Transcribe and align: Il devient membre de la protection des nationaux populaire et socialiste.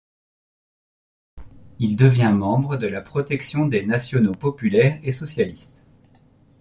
Il 1.77 1.95
devient 1.95 2.31
membre 2.33 2.75
de 2.75 2.87
la 2.87 3.01
protection 3.01 3.67
des 3.67 3.85
nationaux 3.85 4.31
populaire 4.31 4.99
et 5.03 5.11
socialiste. 5.11 5.85